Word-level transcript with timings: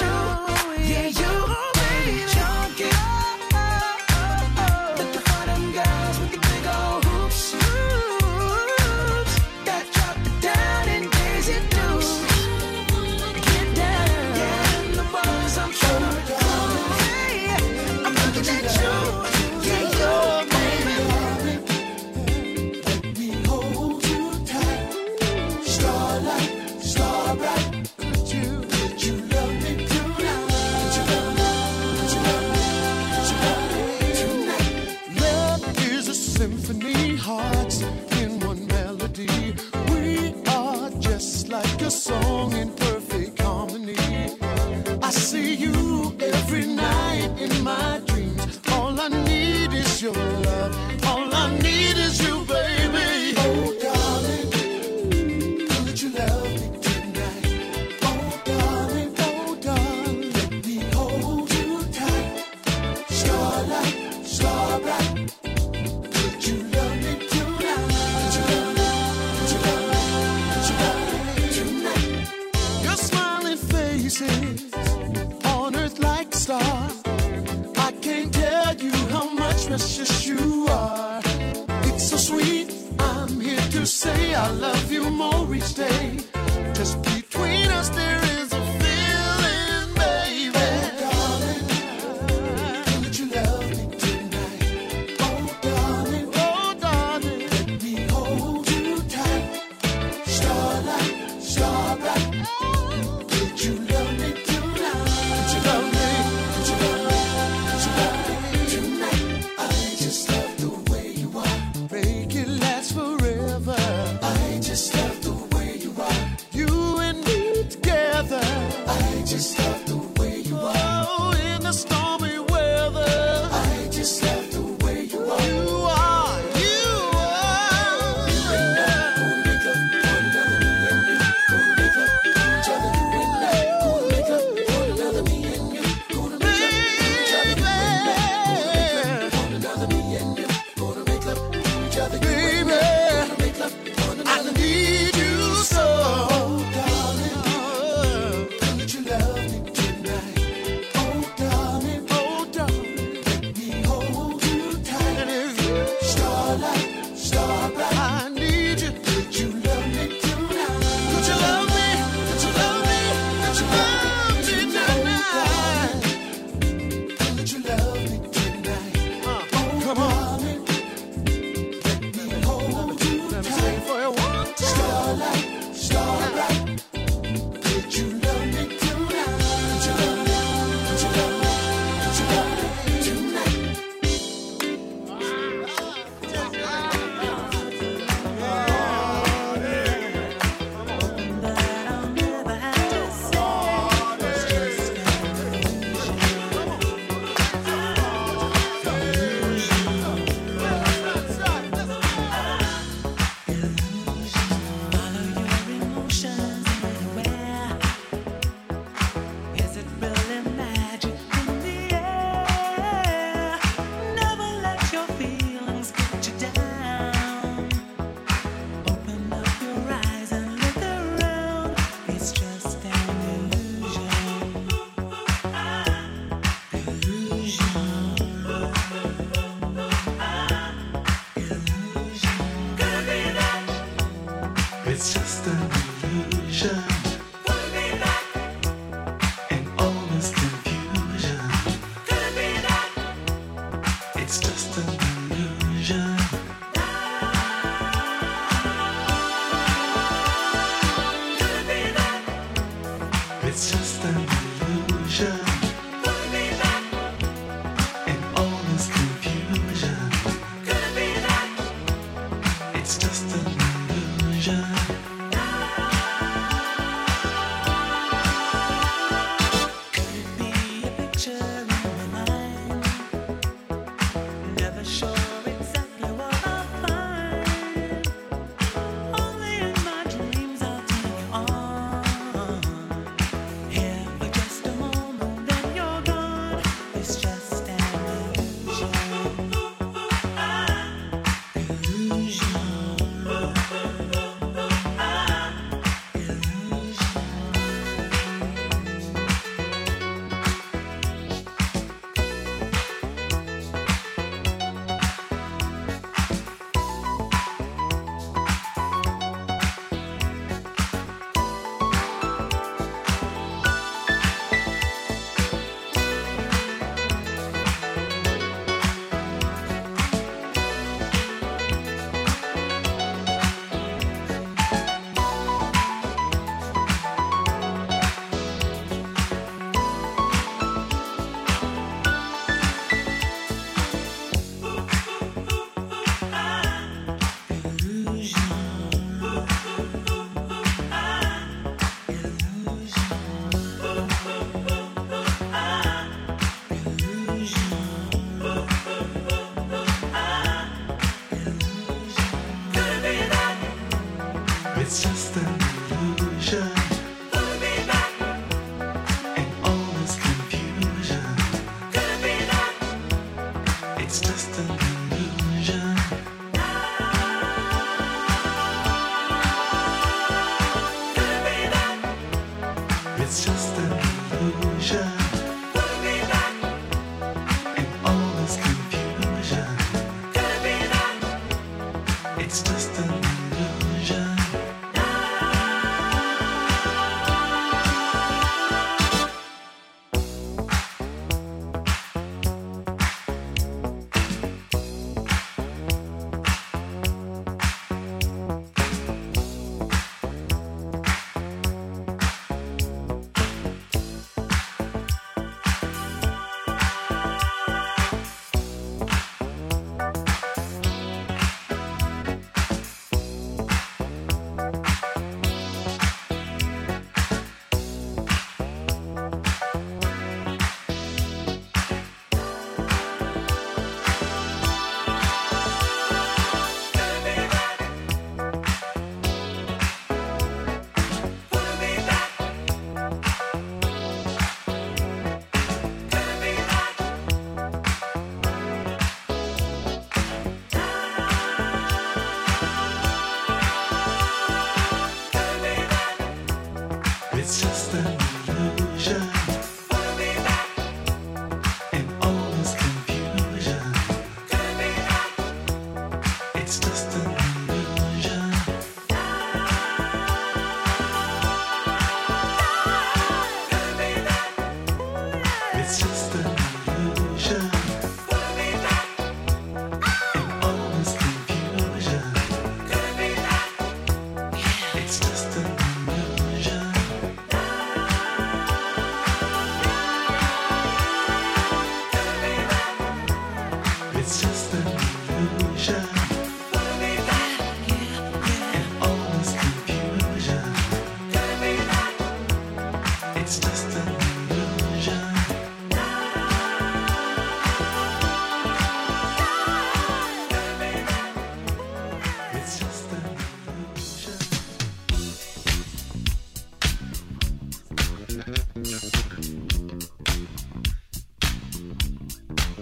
You, 0.00 0.55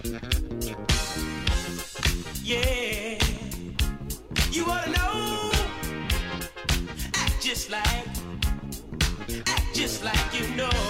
Yeah, 0.05 0.19
you 4.51 4.67
ought 4.67 4.85
to 4.85 4.91
know. 4.91 5.51
Act 7.15 7.41
just 7.41 7.71
like, 7.71 8.07
act 9.47 9.75
just 9.75 10.05
like 10.05 10.39
you 10.39 10.47
know. 10.57 10.84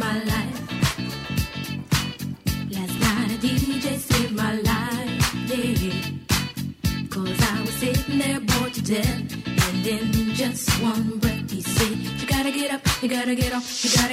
my 0.00 0.18
life. 0.32 0.58
Last 2.74 2.96
night 3.04 3.30
a 3.34 3.38
DJ 3.44 3.98
saved 3.98 4.34
my 4.34 4.54
life, 4.54 5.10
I 7.52 7.60
was 7.60 7.74
sitting 7.74 8.18
there 8.18 8.40
bored 8.40 8.72
to 8.74 8.82
death. 8.82 9.20
And 9.66 9.86
in 9.86 10.34
just 10.34 10.70
one 10.82 11.18
breath, 11.18 11.50
he 11.50 11.60
said, 11.60 11.98
You 12.18 12.26
gotta 12.26 12.50
get 12.50 12.72
up, 12.72 12.80
you 13.02 13.08
gotta 13.10 13.34
get 13.34 13.52
off, 13.52 13.84
you 13.84 13.90
gotta. 13.94 14.09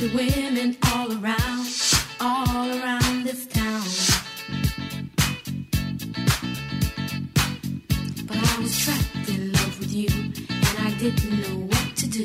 Got 0.00 0.12
your 0.12 0.16
women 0.16 0.76
all 0.94 1.12
around, 1.12 1.66
all 2.20 2.68
around 2.70 3.24
this 3.24 3.46
town. 3.46 3.82
But 8.26 8.36
I 8.38 8.60
was 8.62 8.82
trapped 8.82 9.28
in 9.28 9.52
love 9.52 9.78
with 9.78 9.92
you, 9.92 10.08
and 10.08 10.78
I 10.78 10.90
didn't 10.98 11.40
know 11.42 11.66
what 11.66 11.96
to 11.96 12.06
do. 12.08 12.24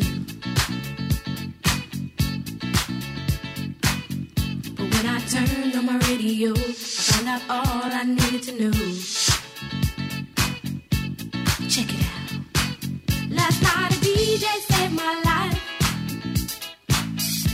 But 4.75 4.85
when 4.93 5.05
I 5.07 5.19
turned 5.27 5.75
on 5.75 5.85
my 5.85 5.97
radio, 6.07 6.51
I 6.51 6.71
found 6.71 7.27
out 7.27 7.41
all 7.49 7.91
I 7.91 8.03
needed 8.03 8.43
to 8.43 8.51
know. 8.53 8.71
Check 11.67 11.89
it 11.93 12.05
out. 12.07 12.31
Last 13.31 13.61
night 13.61 13.91
a 13.91 13.99
DJ 13.99 14.45
saved 14.69 14.93
my. 14.93 15.14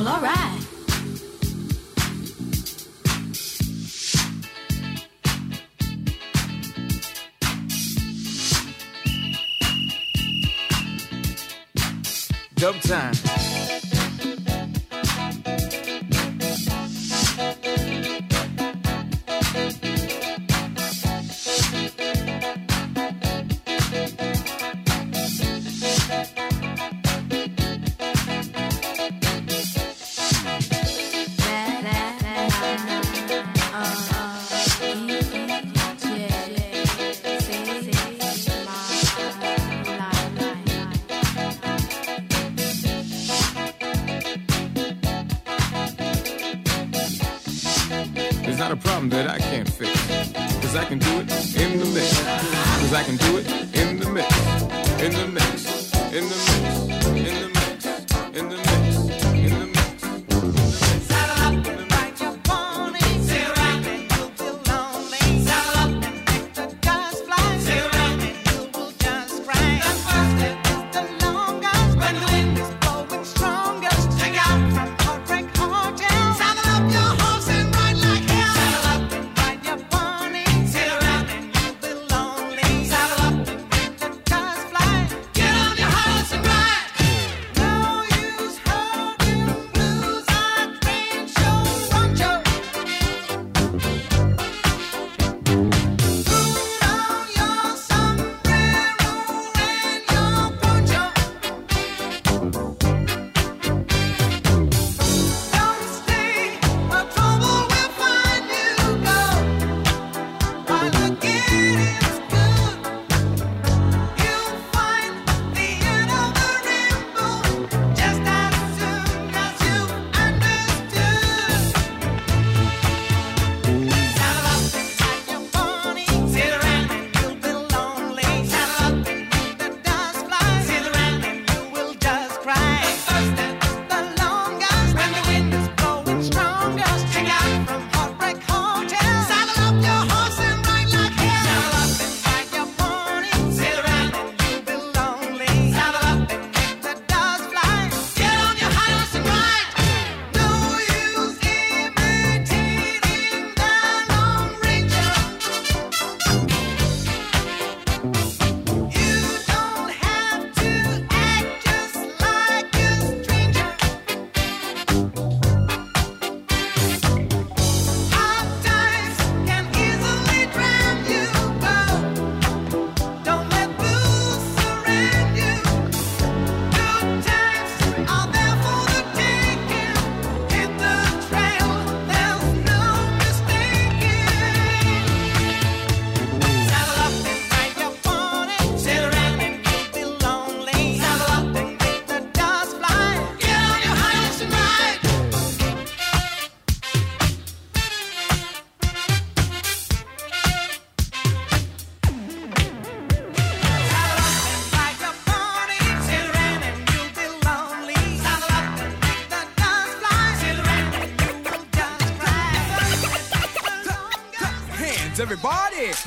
Well, 0.00 0.14
alright. 0.14 0.66
Dub 12.56 12.80
time. 12.80 13.49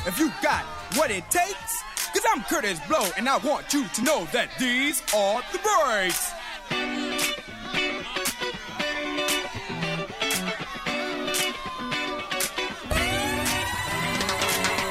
if 0.06 0.18
you 0.18 0.30
got 0.42 0.64
what 0.96 1.10
it 1.10 1.28
takes. 1.30 1.82
Cause 2.12 2.22
I'm 2.32 2.42
Kurtis 2.42 2.86
Blow, 2.86 3.08
and 3.16 3.28
I 3.28 3.38
want 3.38 3.72
you 3.72 3.86
to 3.88 4.02
know 4.02 4.26
that 4.32 4.50
these 4.58 5.02
are 5.14 5.42
the 5.50 5.58
breaks. 5.58 6.32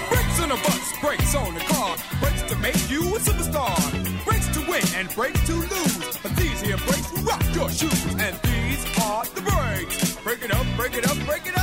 Brakes 0.09 0.39
on 0.41 0.49
the 0.49 0.55
bus, 0.55 0.93
brakes 0.99 1.36
on 1.36 1.53
the 1.53 1.59
car, 1.61 1.95
breaks 2.20 2.41
to 2.43 2.55
make 2.57 2.89
you 2.89 3.16
a 3.16 3.20
superstar, 3.20 4.26
breaks 4.26 4.47
to 4.53 4.59
win 4.70 4.84
and 4.95 5.07
breaks 5.16 5.45
to 5.47 5.53
lose. 5.53 6.18
But 6.22 6.36
these 6.36 6.59
here 6.61 6.78
breaks 6.78 7.11
will 7.14 7.24
rock 7.24 7.43
your 7.53 7.70
shoes, 7.70 8.05
and 8.20 8.38
these 8.41 8.86
are 9.01 9.24
the 9.26 9.41
breaks. 9.41 10.16
Break 10.18 10.43
it 10.43 10.53
up, 10.53 10.66
break 10.76 10.95
it 10.95 11.07
up, 11.09 11.18
break 11.26 11.45
it 11.45 11.57
up. 11.57 11.62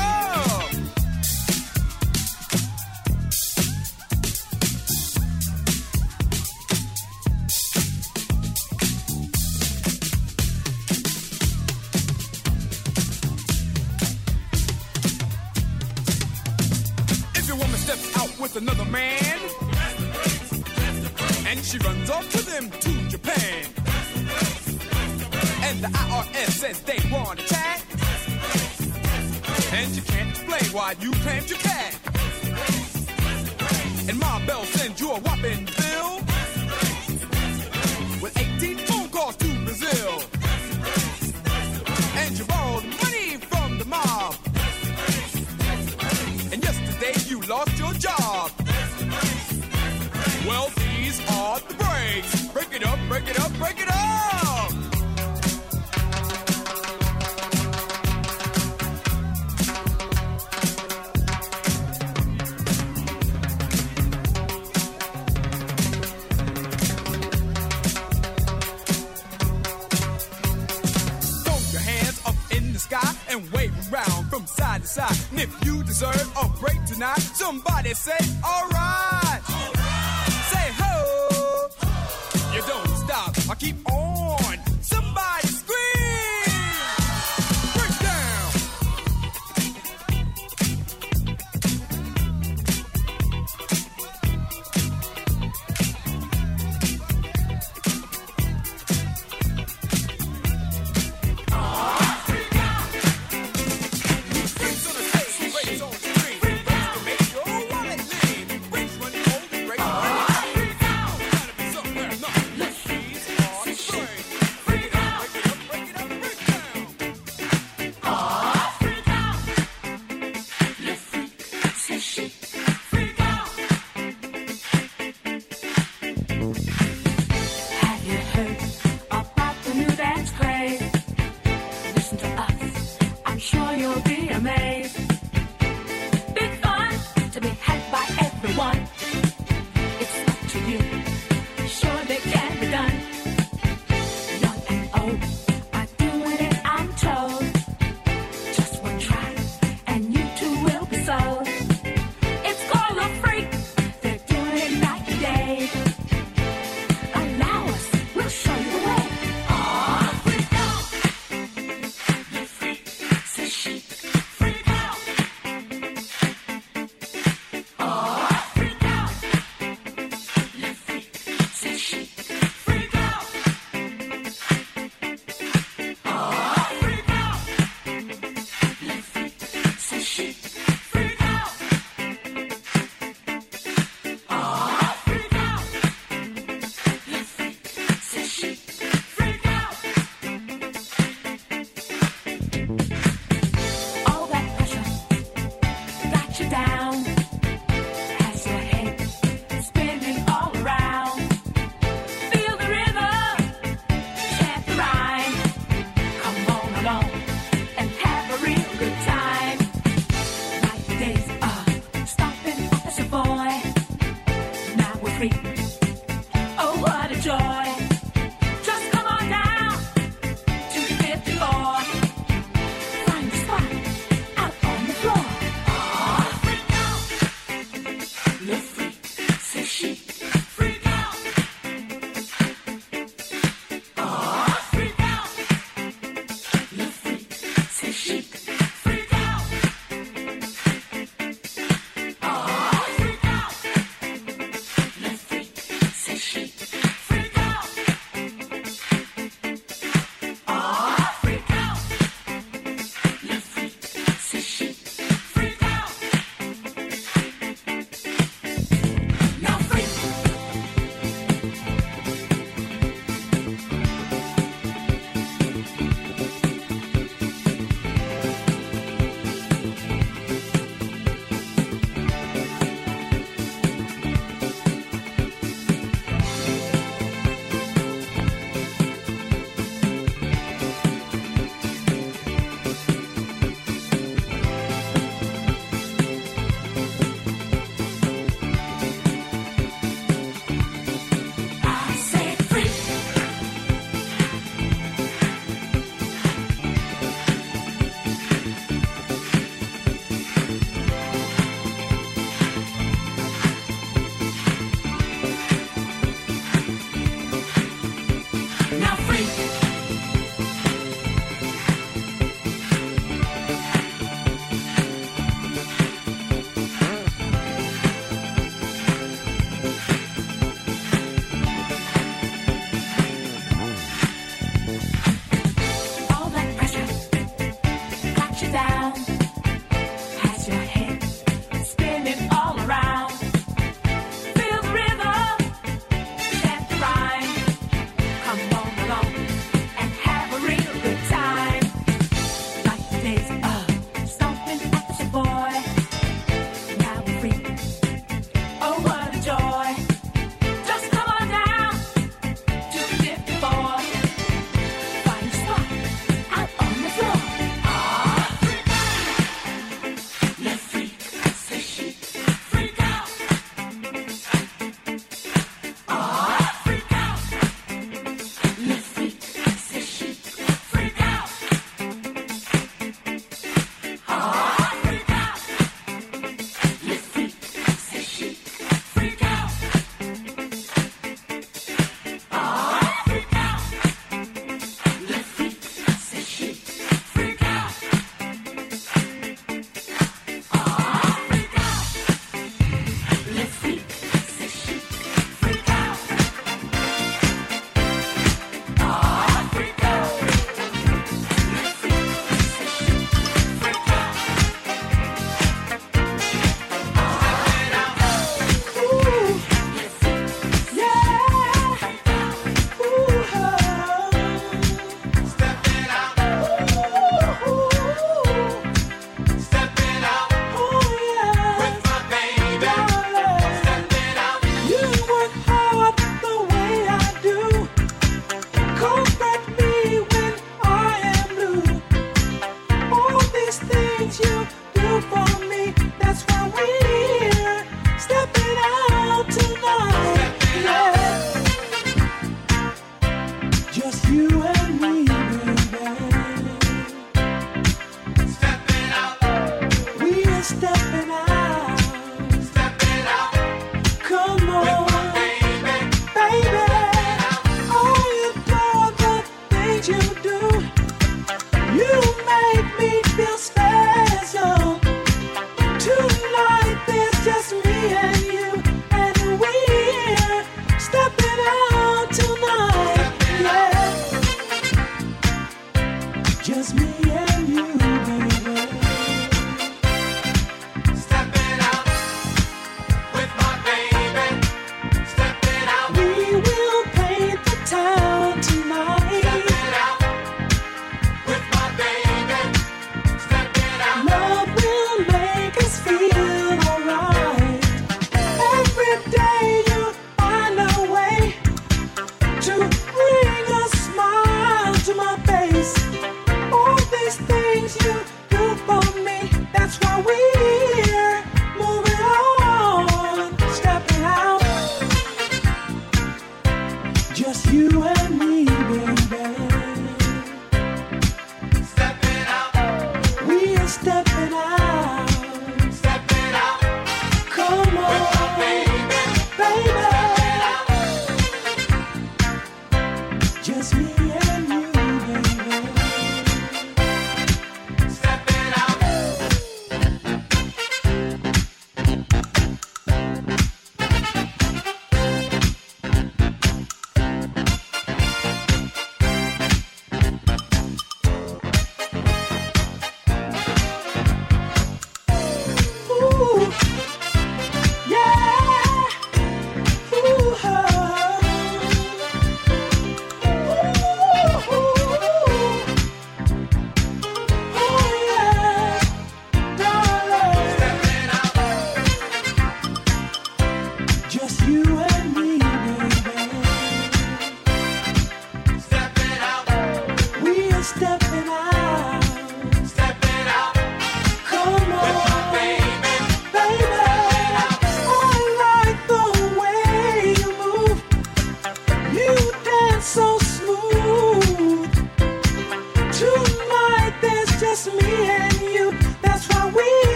they 77.91 77.95
say 77.95 78.30